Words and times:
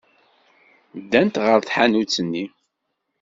Ddant 1.01 1.35
ɣer 1.45 1.59
tḥanut-nni. 1.61 2.45